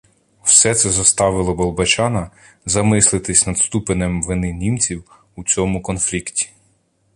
Все 0.43 0.75
це 0.75 0.89
заставило 0.89 1.55
Болбочана 1.55 2.31
замислитись 2.65 3.47
над 3.47 3.57
ступенем 3.57 4.23
вини 4.23 4.53
німців 4.53 5.11
у 5.35 5.43
цьому 5.43 5.81
конфлікті. 5.81 6.49